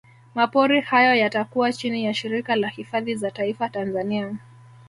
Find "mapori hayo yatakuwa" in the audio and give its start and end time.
0.35-1.73